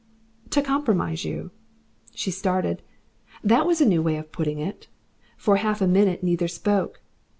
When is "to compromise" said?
0.49-1.25